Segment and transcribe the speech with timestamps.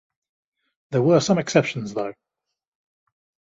[0.89, 2.15] There were some exceptions though.